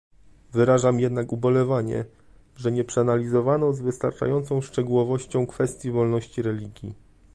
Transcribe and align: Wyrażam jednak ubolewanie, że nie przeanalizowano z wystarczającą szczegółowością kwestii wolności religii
Wyrażam 0.53 0.99
jednak 0.99 1.31
ubolewanie, 1.33 2.05
że 2.55 2.71
nie 2.71 2.83
przeanalizowano 2.83 3.73
z 3.73 3.79
wystarczającą 3.81 4.61
szczegółowością 4.61 5.47
kwestii 5.47 5.91
wolności 5.91 6.41
religii 6.41 6.95